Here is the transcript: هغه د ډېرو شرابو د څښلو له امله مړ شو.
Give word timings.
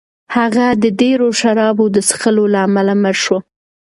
هغه 0.35 0.67
د 0.83 0.85
ډېرو 1.01 1.27
شرابو 1.41 1.85
د 1.95 1.97
څښلو 2.07 2.45
له 2.53 2.59
امله 2.67 2.93
مړ 3.01 3.15
شو. 3.23 3.37